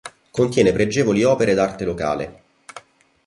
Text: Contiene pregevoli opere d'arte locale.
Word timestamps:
Contiene 0.31 0.71
pregevoli 0.73 1.21
opere 1.23 1.53
d'arte 1.53 1.85
locale. 1.85 2.41